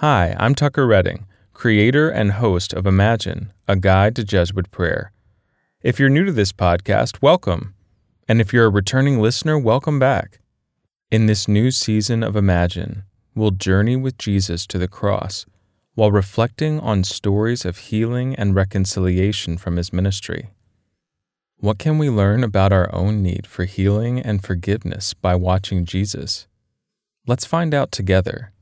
Hi, 0.00 0.36
I'm 0.38 0.54
Tucker 0.54 0.86
Redding, 0.86 1.24
creator 1.54 2.10
and 2.10 2.32
host 2.32 2.74
of 2.74 2.86
Imagine, 2.86 3.54
a 3.66 3.76
guide 3.76 4.14
to 4.16 4.24
Jesuit 4.24 4.70
prayer. 4.70 5.10
If 5.80 5.98
you're 5.98 6.10
new 6.10 6.26
to 6.26 6.32
this 6.32 6.52
podcast, 6.52 7.22
welcome. 7.22 7.74
And 8.28 8.38
if 8.38 8.52
you're 8.52 8.66
a 8.66 8.68
returning 8.68 9.22
listener, 9.22 9.58
welcome 9.58 9.98
back. 9.98 10.40
In 11.10 11.24
this 11.24 11.48
new 11.48 11.70
season 11.70 12.22
of 12.22 12.36
Imagine, 12.36 13.04
we'll 13.34 13.52
journey 13.52 13.96
with 13.96 14.18
Jesus 14.18 14.66
to 14.66 14.76
the 14.76 14.86
cross 14.86 15.46
while 15.94 16.12
reflecting 16.12 16.78
on 16.80 17.02
stories 17.02 17.64
of 17.64 17.78
healing 17.78 18.34
and 18.34 18.54
reconciliation 18.54 19.56
from 19.56 19.76
his 19.76 19.94
ministry. 19.94 20.50
What 21.56 21.78
can 21.78 21.96
we 21.96 22.10
learn 22.10 22.44
about 22.44 22.70
our 22.70 22.94
own 22.94 23.22
need 23.22 23.46
for 23.46 23.64
healing 23.64 24.20
and 24.20 24.44
forgiveness 24.44 25.14
by 25.14 25.36
watching 25.36 25.86
Jesus? 25.86 26.46
Let's 27.26 27.46
find 27.46 27.72
out 27.72 27.92
together. 27.92 28.52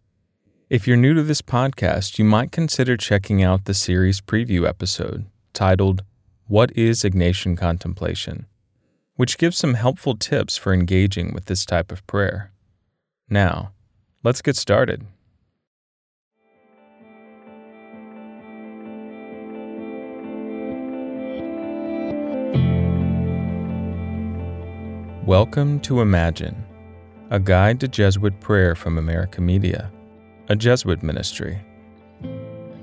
If 0.75 0.89
you're 0.89 0.97
new 0.97 1.15
to 1.15 1.23
this 1.23 1.41
podcast, 1.41 2.19
you 2.19 2.25
might 2.25 2.51
consider 2.51 2.97
checking 2.97 3.45
out 3.45 3.67
the 3.67 3.75
series 3.75 4.21
preview 4.21 4.69
episode 4.69 5.25
titled, 5.53 6.03
What 6.49 6.77
is 6.77 7.05
Ignatian 7.05 7.57
Contemplation? 7.57 8.47
which 9.15 9.39
gives 9.39 9.57
some 9.57 9.75
helpful 9.75 10.17
tips 10.17 10.57
for 10.57 10.75
engaging 10.75 11.33
with 11.33 11.45
this 11.45 11.65
type 11.65 11.93
of 11.93 12.05
prayer. 12.09 12.51
Now, 13.31 13.71
let's 14.25 14.43
get 14.43 14.57
started. 14.57 15.07
Welcome 25.25 25.79
to 25.83 26.01
Imagine, 26.01 26.65
a 27.31 27.39
guide 27.39 27.79
to 27.79 27.87
Jesuit 27.87 28.41
prayer 28.41 28.75
from 28.75 28.99
America 28.99 29.41
Media, 29.41 29.93
a 30.49 30.55
Jesuit 30.55 31.03
ministry. 31.03 31.59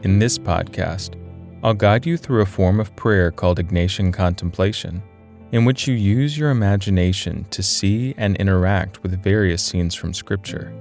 In 0.02 0.18
this 0.18 0.40
podcast, 0.40 1.16
I'll 1.64 1.76
guide 1.76 2.08
you 2.08 2.18
through 2.18 2.41
a 2.41 2.46
form 2.46 2.80
of 2.80 2.96
prayer 2.96 3.30
called 3.30 3.60
Ignatian 3.60 4.12
Contemplation, 4.12 5.04
in 5.52 5.63
which 5.63 5.88
you 5.88 5.94
use 5.94 6.35
your 6.35 6.50
imagination 6.50 7.46
to 7.52 7.62
see 7.62 8.16
and 8.18 8.35
interact 8.38 9.04
with 9.04 9.22
various 9.22 9.62
scenes 9.62 9.94
from 9.94 10.12
Scripture. 10.12 10.74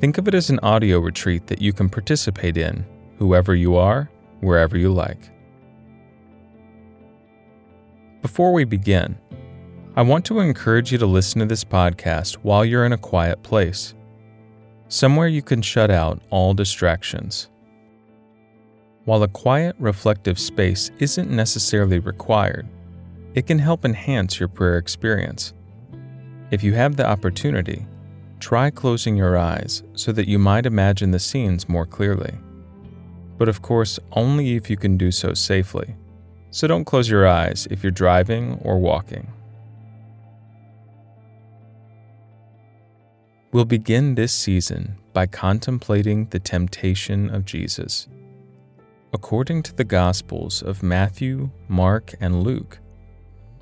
Think 0.00 0.16
of 0.16 0.26
it 0.26 0.34
as 0.34 0.48
an 0.48 0.58
audio 0.60 1.00
retreat 1.00 1.46
that 1.48 1.60
you 1.60 1.74
can 1.74 1.90
participate 1.90 2.56
in, 2.56 2.86
whoever 3.18 3.54
you 3.54 3.76
are, 3.76 4.10
wherever 4.40 4.78
you 4.78 4.90
like. 4.90 5.30
Before 8.22 8.54
we 8.54 8.64
begin, 8.64 9.18
I 9.96 10.02
want 10.02 10.24
to 10.26 10.40
encourage 10.40 10.92
you 10.92 10.98
to 10.98 11.06
listen 11.06 11.40
to 11.40 11.46
this 11.46 11.64
podcast 11.64 12.36
while 12.36 12.64
you're 12.64 12.86
in 12.86 12.92
a 12.92 12.98
quiet 12.98 13.42
place, 13.42 13.94
somewhere 14.88 15.28
you 15.28 15.42
can 15.42 15.62
shut 15.62 15.90
out 15.90 16.20
all 16.30 16.54
distractions. 16.54 17.48
While 19.04 19.22
a 19.22 19.28
quiet, 19.28 19.76
reflective 19.78 20.38
space 20.38 20.90
isn't 20.98 21.30
necessarily 21.30 21.98
required, 21.98 22.66
it 23.34 23.46
can 23.46 23.58
help 23.58 23.84
enhance 23.84 24.40
your 24.40 24.48
prayer 24.48 24.78
experience. 24.78 25.52
If 26.50 26.62
you 26.62 26.74
have 26.74 26.96
the 26.96 27.06
opportunity, 27.06 27.86
try 28.40 28.70
closing 28.70 29.16
your 29.16 29.36
eyes 29.36 29.82
so 29.94 30.12
that 30.12 30.28
you 30.28 30.38
might 30.38 30.66
imagine 30.66 31.10
the 31.10 31.18
scenes 31.18 31.68
more 31.68 31.86
clearly. 31.86 32.34
But 33.38 33.48
of 33.48 33.62
course, 33.62 33.98
only 34.12 34.56
if 34.56 34.70
you 34.70 34.76
can 34.76 34.96
do 34.96 35.10
so 35.10 35.34
safely. 35.34 35.94
So 36.50 36.66
don't 36.66 36.84
close 36.84 37.10
your 37.10 37.26
eyes 37.26 37.68
if 37.70 37.82
you're 37.82 37.90
driving 37.90 38.58
or 38.62 38.78
walking. 38.78 39.30
We'll 43.56 43.64
begin 43.64 44.16
this 44.16 44.34
season 44.34 44.98
by 45.14 45.24
contemplating 45.24 46.26
the 46.26 46.38
temptation 46.38 47.34
of 47.34 47.46
Jesus. 47.46 48.06
According 49.14 49.62
to 49.62 49.74
the 49.74 49.82
Gospels 49.82 50.60
of 50.60 50.82
Matthew, 50.82 51.48
Mark, 51.66 52.12
and 52.20 52.42
Luke, 52.42 52.78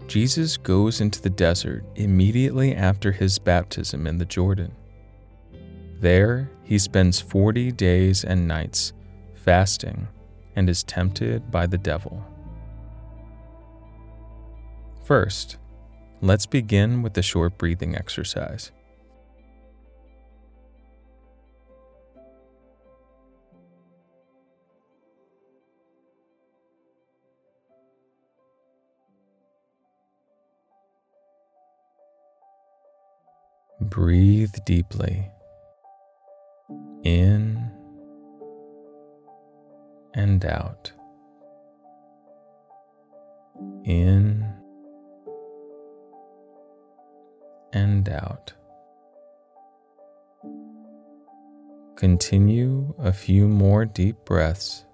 Jesus 0.09 0.57
goes 0.57 1.01
into 1.01 1.23
the 1.23 1.31
desert 1.31 1.85
immediately 1.95 2.75
after 2.75 3.13
his 3.13 3.39
baptism 3.39 4.09
in 4.09 4.19
the 4.19 4.25
Jordan. 4.25 4.73
There, 6.01 6.51
he 6.65 6.77
spends 6.81 7.21
40 7.21 7.71
days 7.71 8.25
and 8.25 8.49
nights 8.49 8.95
fasting 9.45 10.09
and 10.57 10.69
is 10.69 10.83
tempted 10.83 11.53
by 11.53 11.69
the 11.69 11.79
devil. 11.79 12.21
First, 15.05 15.59
let's 16.21 16.47
begin 16.47 17.01
with 17.01 17.17
a 17.17 17.23
short 17.23 17.57
breathing 17.59 17.95
exercise. 17.95 18.73
Breathe 33.81 34.55
deeply 34.65 35.31
in 37.03 37.71
and 40.15 40.45
out. 40.45 40.93
In 43.85 44.47
and 47.73 48.09
out. 48.09 48.53
Continue 51.97 52.95
a 52.99 53.13
few 53.13 53.49
more 53.49 53.85
deep 53.85 54.17
breaths 54.25 54.85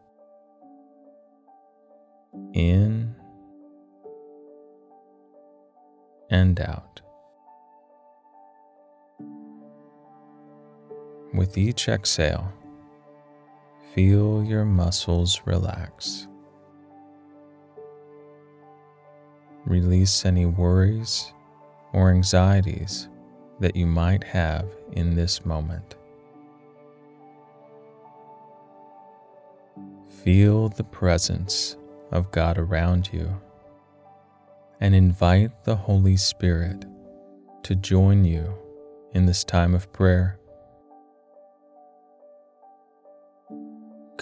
in 2.53 3.15
and 6.31 6.61
out. 6.61 7.01
With 11.41 11.57
each 11.57 11.89
exhale, 11.89 12.53
feel 13.95 14.45
your 14.45 14.67
muscles 14.67 15.41
relax. 15.47 16.29
Release 19.65 20.27
any 20.27 20.45
worries 20.45 21.33
or 21.95 22.11
anxieties 22.11 23.09
that 23.59 23.75
you 23.75 23.87
might 23.87 24.23
have 24.23 24.69
in 24.93 25.17
this 25.17 25.47
moment. 25.47 25.95
Feel 30.23 30.69
the 30.69 30.85
presence 30.85 31.79
of 32.11 32.31
God 32.33 32.59
around 32.59 33.09
you 33.15 33.41
and 34.79 34.95
invite 34.95 35.65
the 35.65 35.77
Holy 35.77 36.19
Spirit 36.19 36.85
to 37.63 37.75
join 37.75 38.27
you 38.27 38.53
in 39.15 39.25
this 39.25 39.43
time 39.43 39.75
of 39.75 39.91
prayer. 39.95 40.40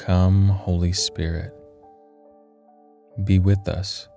Come, 0.09 0.49
Holy 0.49 0.95
Spirit, 0.95 1.53
be 3.25 3.39
with 3.39 3.69
us 3.69 4.09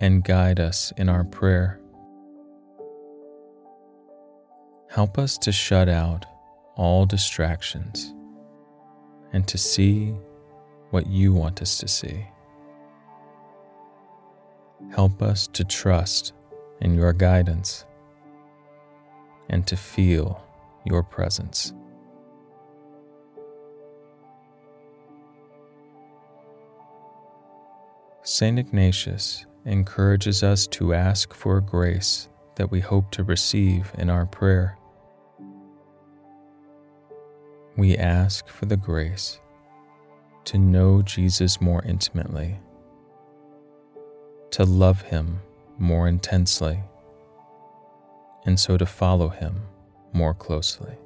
and 0.00 0.24
guide 0.24 0.58
us 0.58 0.94
in 0.96 1.10
our 1.10 1.24
prayer. 1.24 1.78
Help 4.88 5.18
us 5.18 5.36
to 5.36 5.52
shut 5.52 5.90
out 5.90 6.24
all 6.74 7.04
distractions 7.04 8.14
and 9.34 9.46
to 9.46 9.58
see 9.58 10.14
what 10.88 11.06
you 11.06 11.34
want 11.34 11.60
us 11.60 11.76
to 11.80 11.86
see. 11.86 12.26
Help 14.90 15.20
us 15.20 15.48
to 15.48 15.64
trust 15.64 16.32
in 16.80 16.94
your 16.94 17.12
guidance 17.12 17.84
and 19.50 19.66
to 19.66 19.76
feel 19.76 20.42
your 20.86 21.02
presence. 21.02 21.74
St. 28.26 28.58
Ignatius 28.58 29.44
encourages 29.66 30.42
us 30.42 30.66
to 30.68 30.94
ask 30.94 31.34
for 31.34 31.58
a 31.58 31.62
grace 31.62 32.30
that 32.56 32.70
we 32.70 32.80
hope 32.80 33.10
to 33.10 33.22
receive 33.22 33.92
in 33.98 34.08
our 34.08 34.24
prayer. 34.24 34.78
We 37.76 37.98
ask 37.98 38.48
for 38.48 38.64
the 38.64 38.78
grace 38.78 39.40
to 40.46 40.56
know 40.56 41.02
Jesus 41.02 41.60
more 41.60 41.82
intimately, 41.84 42.58
to 44.52 44.64
love 44.64 45.02
Him 45.02 45.40
more 45.76 46.08
intensely, 46.08 46.80
and 48.46 48.58
so 48.58 48.78
to 48.78 48.86
follow 48.86 49.28
Him 49.28 49.60
more 50.14 50.32
closely. 50.32 50.96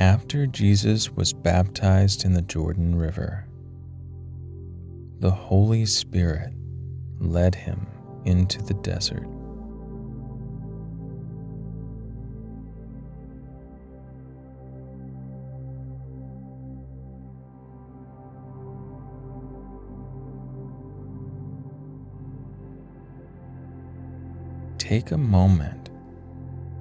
After 0.00 0.46
Jesus 0.46 1.10
was 1.10 1.34
baptized 1.34 2.24
in 2.24 2.32
the 2.32 2.40
Jordan 2.40 2.94
River, 2.94 3.44
the 5.18 5.30
Holy 5.30 5.84
Spirit 5.84 6.54
led 7.18 7.54
him 7.54 7.86
into 8.24 8.62
the 8.62 8.72
desert. 8.72 9.26
Take 24.78 25.10
a 25.10 25.18
moment 25.18 25.90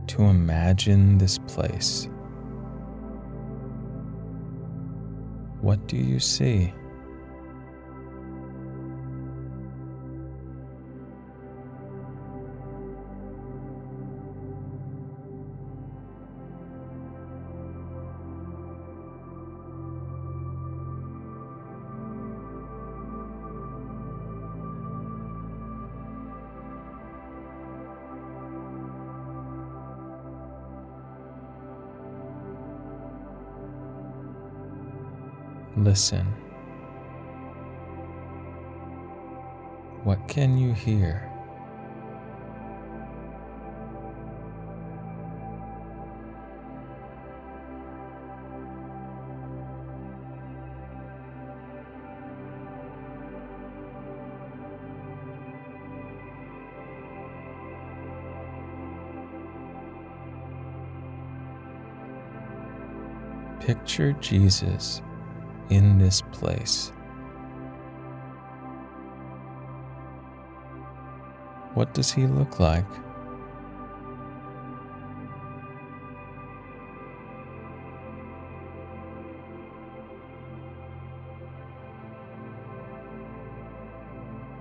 to 0.07 0.21
imagine 0.23 1.17
this 1.17 1.37
place. 1.39 2.07
What 5.61 5.87
do 5.87 5.97
you 5.97 6.19
see? 6.19 6.73
Listen. 35.77 36.25
What 40.03 40.27
can 40.27 40.57
you 40.57 40.73
hear? 40.73 41.25
Picture 63.59 64.13
Jesus 64.13 65.01
in 65.69 65.97
this 65.97 66.21
place. 66.31 66.91
What 71.73 71.93
does 71.93 72.11
he 72.11 72.27
look 72.27 72.59
like? 72.59 72.85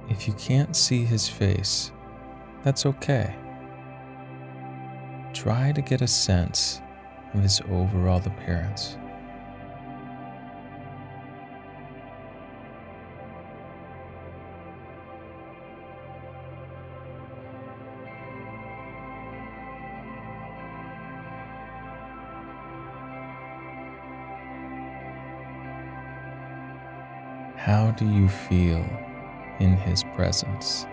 If 0.09 0.27
you 0.27 0.35
can't 0.35 0.75
see 0.75 1.05
his 1.05 1.29
face, 1.29 1.93
that's 2.65 2.87
okay. 2.87 3.35
Try 5.33 5.73
to 5.73 5.81
get 5.81 6.03
a 6.03 6.09
sense 6.09 6.81
of 7.35 7.43
his 7.43 7.61
overall 7.71 8.21
appearance. 8.25 8.97
How 27.69 27.91
do 27.91 28.09
you 28.09 28.31
feel 28.31 28.83
in 29.61 29.77
His 29.77 30.03
presence? 30.15 30.87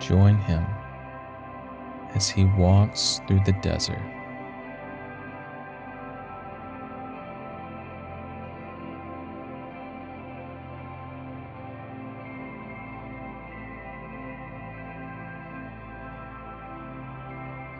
Join 0.00 0.38
Him 0.38 0.64
as 2.14 2.30
He 2.30 2.46
walks 2.46 3.20
through 3.28 3.40
the 3.44 3.52
desert. 3.60 4.00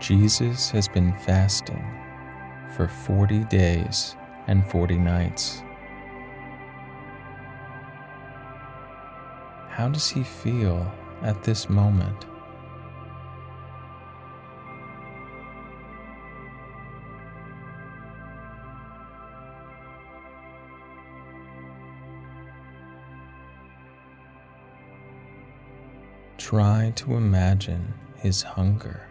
Jesus 0.01 0.71
has 0.71 0.89
been 0.89 1.15
fasting 1.15 1.83
for 2.77 2.89
40 2.89 3.45
days 3.45 4.17
and 4.49 4.67
40 4.71 4.99
nights. 4.99 5.63
How 9.69 9.89
does 9.89 10.09
he 10.09 10.23
feel 10.23 10.93
at 11.23 11.43
this 11.43 11.71
moment? 11.71 12.27
Try 26.37 26.93
to 26.97 27.15
imagine 27.15 27.95
his 28.17 28.43
hunger 28.43 29.09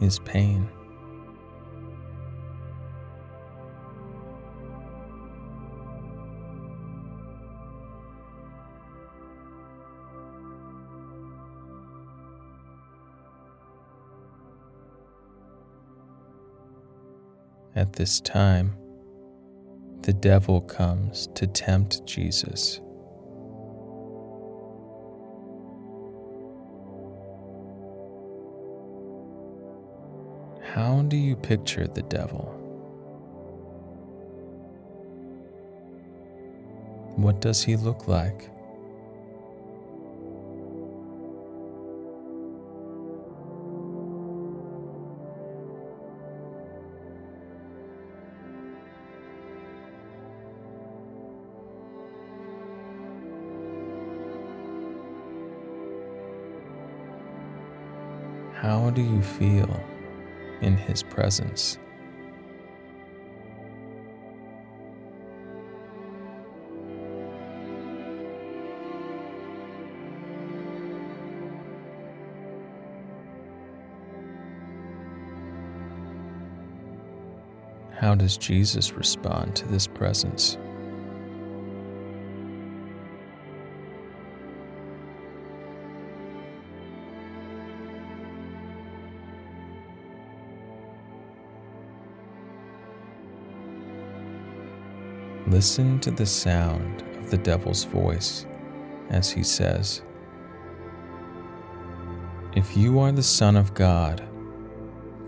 his 0.00 0.18
pain. 0.18 0.68
At 17.76 17.92
this 17.92 18.20
time, 18.20 18.76
the 20.02 20.12
devil 20.12 20.60
comes 20.60 21.28
to 21.34 21.46
tempt 21.46 22.04
Jesus. 22.04 22.80
How 30.80 31.02
do 31.02 31.16
you 31.18 31.36
picture 31.36 31.86
the 31.86 32.00
devil? 32.00 32.46
What 37.16 37.42
does 37.42 37.62
he 37.62 37.76
look 37.76 38.08
like? 38.08 38.48
How 58.54 58.88
do 58.88 59.02
you 59.02 59.20
feel 59.20 59.68
in 60.60 60.76
His 60.76 61.02
presence. 61.02 61.78
How 78.00 78.14
does 78.14 78.38
Jesus 78.38 78.92
respond 78.92 79.54
to 79.56 79.68
this 79.68 79.86
presence? 79.86 80.56
Listen 95.50 95.98
to 95.98 96.12
the 96.12 96.26
sound 96.26 97.02
of 97.18 97.28
the 97.28 97.36
devil's 97.36 97.82
voice 97.82 98.46
as 99.08 99.32
he 99.32 99.42
says, 99.42 100.00
If 102.54 102.76
you 102.76 103.00
are 103.00 103.10
the 103.10 103.24
Son 103.24 103.56
of 103.56 103.74
God, 103.74 104.22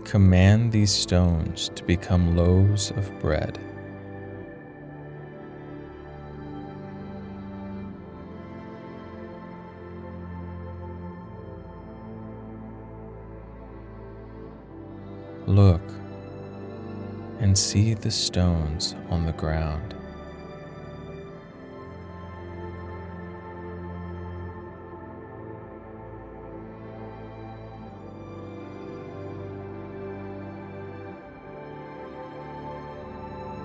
command 0.05 0.71
these 0.71 0.93
stones 0.93 1.67
to 1.75 1.83
become 1.83 2.37
loaves 2.37 2.91
of 2.91 3.11
bread. 3.19 3.59
Look 15.45 15.81
and 17.41 17.57
see 17.57 17.93
the 17.93 18.09
stones 18.09 18.95
on 19.09 19.25
the 19.25 19.33
ground. 19.33 19.95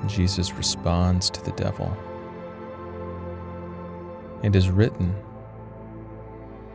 Jesus 0.09 0.53
responds 0.53 1.31
to 1.31 1.43
the 1.45 1.53
devil. 1.53 1.97
It 4.43 4.57
is 4.57 4.71
written, 4.71 5.15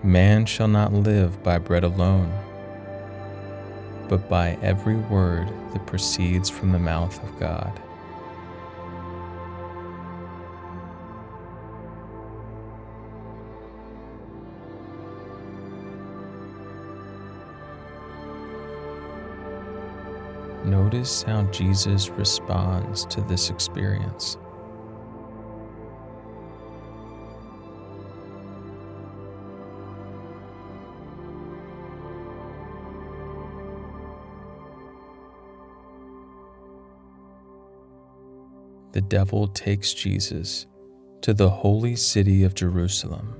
Man 0.04 0.46
shall 0.46 0.68
not 0.68 0.94
live 0.94 1.42
by 1.44 1.58
bread 1.58 1.84
alone, 1.84 2.32
but 4.10 4.30
by 4.30 4.58
every 4.62 4.96
word 4.96 5.48
that 5.72 5.86
proceeds 5.88 6.50
from 6.50 6.72
the 6.72 6.80
mouth 6.80 7.22
of 7.24 7.40
God. 7.40 7.82
Notice 20.66 21.24
how 21.24 21.44
Jesus 21.44 22.10
responds 22.10 23.06
to 23.08 23.22
this 23.22 23.50
experience. 23.50 24.38
The 38.94 39.02
devil 39.02 39.48
takes 39.48 39.94
Jesus 39.94 40.68
to 41.22 41.34
the 41.34 41.50
holy 41.50 41.96
city 41.96 42.44
of 42.44 42.54
Jerusalem, 42.54 43.36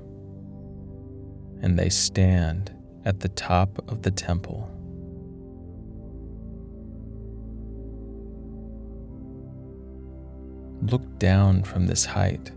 and 1.62 1.78
they 1.78 1.88
stand 1.88 2.74
at 3.04 3.20
the 3.20 3.28
top 3.28 3.78
of 3.88 4.02
the 4.02 4.10
temple. 4.10 4.68
Down 11.24 11.62
from 11.62 11.86
this 11.86 12.04
height 12.04 12.50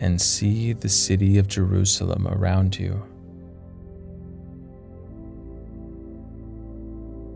and 0.00 0.20
see 0.20 0.72
the 0.72 0.88
city 0.88 1.38
of 1.38 1.46
Jerusalem 1.46 2.26
around 2.26 2.76
you. 2.76 2.94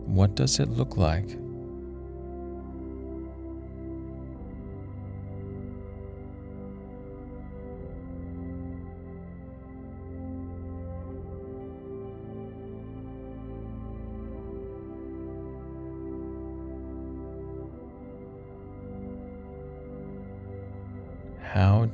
What 0.05 0.35
does 0.35 0.59
it 0.59 0.67
look 0.71 0.97
like? 0.97 1.29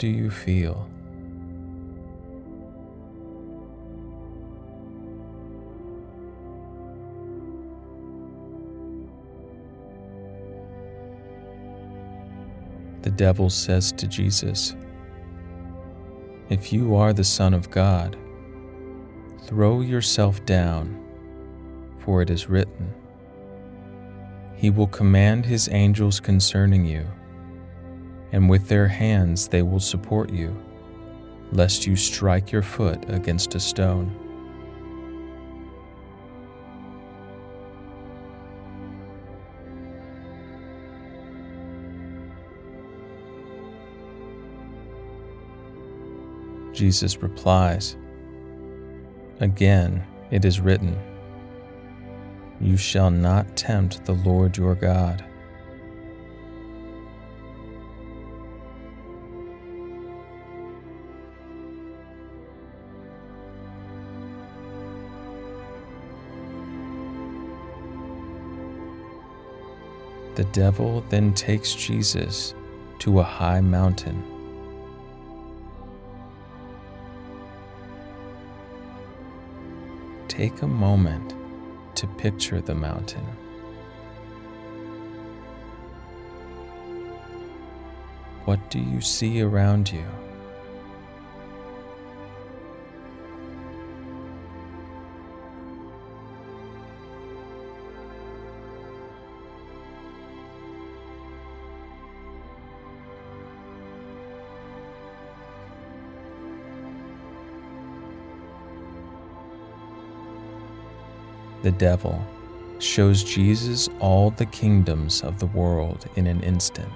Do 0.03 0.09
you 0.09 0.29
feel? 0.29 0.85
The 13.03 13.11
devil 13.11 13.49
says 13.49 13.93
to 13.93 14.05
Jesus, 14.05 14.75
If 16.49 16.73
you 16.73 16.95
are 16.95 17.13
the 17.13 17.23
Son 17.23 17.53
of 17.53 17.71
God, 17.71 18.17
throw 19.43 19.79
yourself 19.79 20.45
down, 20.45 21.01
for 21.99 22.21
it 22.21 22.29
is 22.29 22.49
written, 22.49 22.93
He 24.57 24.69
will 24.69 24.87
command 24.87 25.45
His 25.45 25.69
angels 25.71 26.19
concerning 26.19 26.83
you 26.85 27.07
and 28.33 28.49
with 28.49 28.67
their 28.67 28.87
hands 28.87 29.47
they 29.47 29.61
will 29.61 29.79
support 29.79 30.31
you, 30.31 30.59
lest 31.51 31.85
you 31.87 31.95
strike 31.95 32.51
your 32.51 32.63
foot 32.63 33.05
against 33.07 33.55
a 33.55 33.59
stone. 33.59 34.19
Jesus 46.73 47.21
replies, 47.21 47.95
Again, 49.39 50.03
it 50.31 50.43
is 50.43 50.59
written, 50.59 50.97
You 52.59 52.77
shall 52.77 53.11
not 53.11 53.55
tempt 53.55 54.05
the 54.05 54.13
Lord 54.13 54.57
your 54.57 54.73
God. 54.73 55.23
The 70.43 70.51
devil 70.51 71.05
then 71.07 71.33
takes 71.33 71.73
Jesus 71.73 72.53
to 72.99 73.21
a 73.21 73.23
high 73.23 73.61
mountain. 73.61 74.21
Take 80.27 80.61
a 80.61 80.67
moment 80.67 81.33
to 81.95 82.07
picture 82.07 82.59
the 82.59 82.75
mountain. 82.75 83.23
What 88.43 88.69
do 88.69 88.79
you 88.79 88.99
see 88.99 89.41
around 89.41 89.89
you? 89.93 90.22
The 111.63 111.71
devil, 111.71 112.23
shows 112.79 113.23
Jesus 113.23 113.89
all 113.99 114.29
the 114.29 114.45
kingdoms 114.45 115.21
of 115.21 115.39
the 115.39 115.47
world 115.47 116.05
in 116.17 116.27
an 116.27 116.41
instant. 116.43 116.91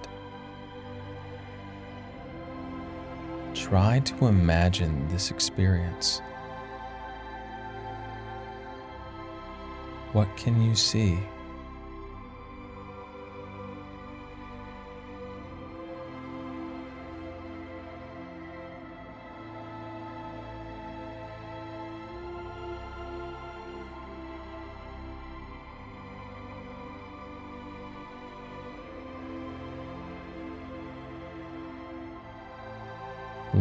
Try 3.56 4.00
to 4.02 4.28
imagine 4.28 5.08
this 5.08 5.32
experience. 5.32 6.22
What 10.12 10.28
can 10.38 10.62
you 10.62 10.76
see? 10.76 11.18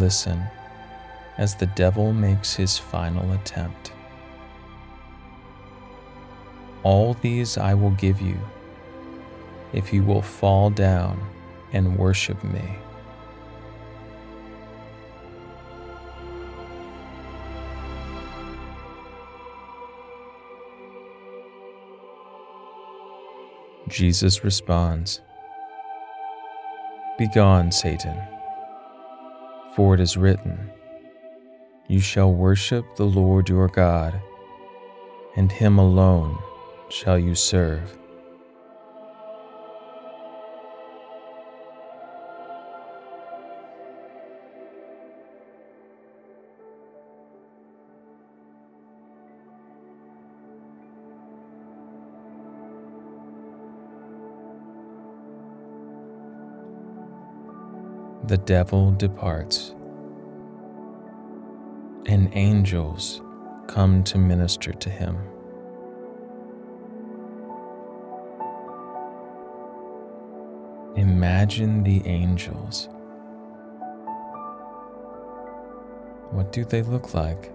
Listen 0.06 0.40
as 1.36 1.56
the 1.56 1.66
devil 1.66 2.12
makes 2.12 2.54
his 2.54 2.78
final 2.78 3.32
attempt. 3.32 3.90
All 6.84 7.14
these 7.14 7.58
I 7.58 7.74
will 7.74 7.90
give 7.90 8.20
you 8.20 8.38
if 9.72 9.92
you 9.92 10.04
will 10.04 10.22
fall 10.22 10.70
down 10.70 11.20
and 11.72 11.98
worship 11.98 12.44
me. 12.44 12.78
Jesus 23.88 24.44
responds, 24.44 25.20
Begone, 27.18 27.72
Satan, 27.72 28.35
for 29.76 29.92
it 29.92 30.00
is 30.00 30.16
written, 30.16 30.58
You 31.86 32.00
shall 32.00 32.32
worship 32.32 32.96
the 32.96 33.04
Lord 33.04 33.50
your 33.50 33.68
God, 33.68 34.18
and 35.36 35.52
him 35.52 35.78
alone 35.78 36.38
shall 36.88 37.18
you 37.18 37.34
serve. 37.34 37.98
The 58.26 58.38
devil 58.38 58.90
departs, 58.90 59.72
and 62.06 62.28
angels 62.32 63.22
come 63.68 64.02
to 64.02 64.18
minister 64.18 64.72
to 64.72 64.90
him. 64.90 65.16
Imagine 70.96 71.84
the 71.84 72.04
angels. 72.06 72.88
What 76.30 76.50
do 76.50 76.64
they 76.64 76.82
look 76.82 77.14
like? 77.14 77.52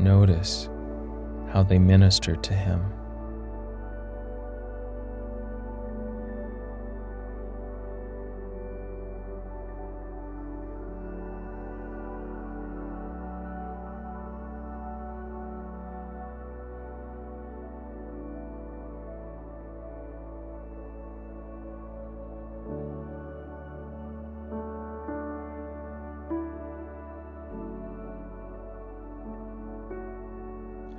Notice 0.00 0.70
how 1.52 1.62
they 1.62 1.78
minister 1.78 2.34
to 2.34 2.54
him. 2.54 2.82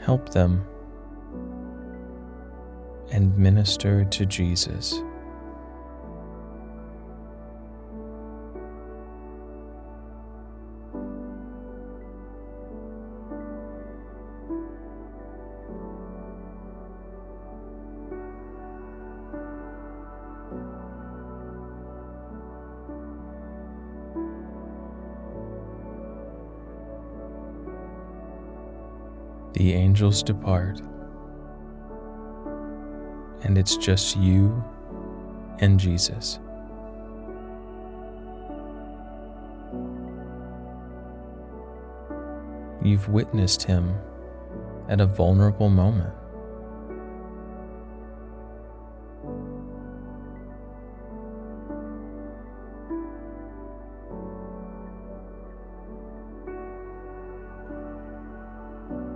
Help 0.01 0.29
them 0.29 0.65
and 3.11 3.37
minister 3.37 4.05
to 4.05 4.25
Jesus. 4.25 5.01
Angels 30.01 30.23
depart, 30.23 30.81
and 33.43 33.55
it's 33.55 33.77
just 33.77 34.17
you 34.17 34.63
and 35.59 35.79
Jesus. 35.79 36.39
You've 42.83 43.09
witnessed 43.09 43.61
him 43.61 43.93
at 44.89 44.99
a 44.99 45.05
vulnerable 45.05 45.69
moment. 45.69 46.15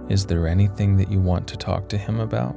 Is 0.08 0.26
there 0.28 0.48
anything 0.48 0.98
that 0.98 1.10
you 1.10 1.20
want 1.20 1.48
to 1.48 1.58
talk 1.58 1.90
to 1.90 1.98
him 1.98 2.20
about? 2.20 2.56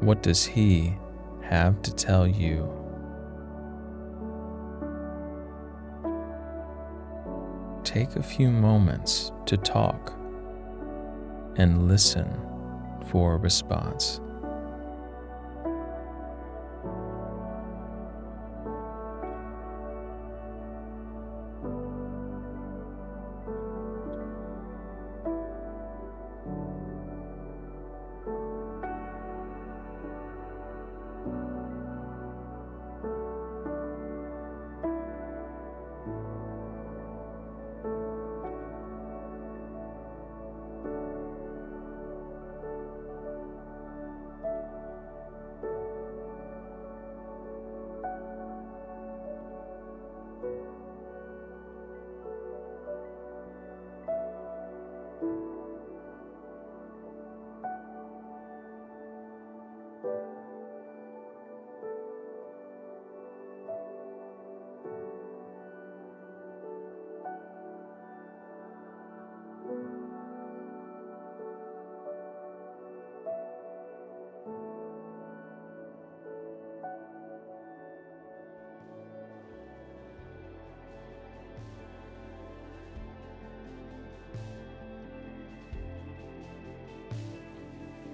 What 0.00 0.22
does 0.22 0.44
he 0.44 0.94
have 1.42 1.80
to 1.82 1.94
tell 1.94 2.26
you? 2.26 2.70
Take 7.84 8.16
a 8.16 8.22
few 8.22 8.50
moments 8.50 9.32
to 9.46 9.56
talk 9.56 10.12
and 11.56 11.88
listen 11.88 12.28
for 13.06 13.34
a 13.34 13.38
response. 13.38 14.20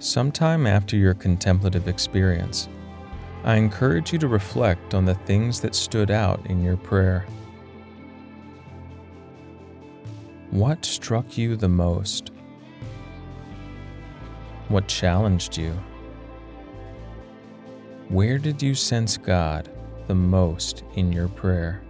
Sometime 0.03 0.67
after 0.67 0.97
your 0.97 1.15
contemplative 1.15 1.87
experience, 1.87 2.69
I 3.45 3.55
encourage 3.55 4.13
you 4.13 4.19
to 4.19 4.27
reflect 4.27 4.95
on 4.95 5.05
the 5.05 5.15
things 5.15 5.61
that 5.61 5.77
stood 5.77 6.11
out 6.11 6.45
in 6.47 6.61
your 6.61 6.77
prayer. 6.77 7.25
What 10.51 10.85
struck 10.85 11.39
you 11.39 11.55
the 11.55 11.69
most? 11.69 12.33
What 14.67 14.89
challenged 14.89 15.57
you? 15.57 15.71
Where 18.09 18.39
did 18.39 18.61
you 18.61 18.75
sense 18.75 19.17
God 19.17 19.71
the 20.09 20.17
most 20.17 20.83
in 20.97 21.13
your 21.13 21.29
prayer? 21.29 21.81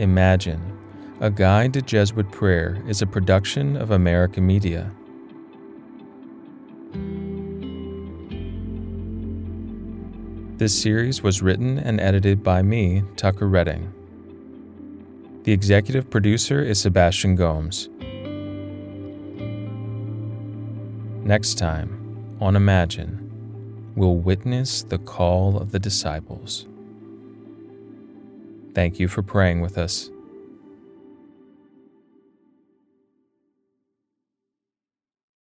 Imagine 0.00 0.78
A 1.20 1.30
Guide 1.30 1.74
to 1.74 1.82
Jesuit 1.82 2.32
Prayer 2.32 2.82
is 2.88 3.02
a 3.02 3.06
production 3.06 3.76
of 3.76 3.90
America 3.90 4.40
Media. 4.40 4.90
This 10.56 10.80
series 10.80 11.22
was 11.22 11.42
written 11.42 11.78
and 11.78 12.00
edited 12.00 12.42
by 12.42 12.62
me, 12.62 13.04
Tucker 13.16 13.46
Redding. 13.46 13.92
The 15.42 15.52
executive 15.52 16.08
producer 16.08 16.62
is 16.62 16.80
Sebastian 16.80 17.36
Gomes. 17.36 17.90
Next 21.26 21.58
time, 21.58 22.36
on 22.40 22.56
Imagine, 22.56 23.92
we'll 23.96 24.16
witness 24.16 24.82
the 24.82 24.96
call 24.96 25.58
of 25.58 25.72
the 25.72 25.78
disciples. 25.78 26.69
Thank 28.74 29.00
you 29.00 29.08
for 29.08 29.22
praying 29.22 29.60
with 29.60 29.78
us. 29.78 30.10